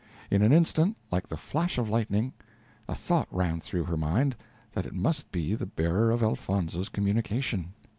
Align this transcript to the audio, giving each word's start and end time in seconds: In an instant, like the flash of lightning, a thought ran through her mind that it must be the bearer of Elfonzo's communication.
In 0.31 0.41
an 0.41 0.51
instant, 0.51 0.97
like 1.11 1.27
the 1.27 1.37
flash 1.37 1.77
of 1.77 1.87
lightning, 1.87 2.33
a 2.89 2.95
thought 2.95 3.27
ran 3.29 3.59
through 3.59 3.83
her 3.83 3.97
mind 3.97 4.35
that 4.71 4.87
it 4.87 4.95
must 4.95 5.31
be 5.31 5.53
the 5.53 5.67
bearer 5.67 6.09
of 6.09 6.23
Elfonzo's 6.23 6.89
communication. 6.89 7.73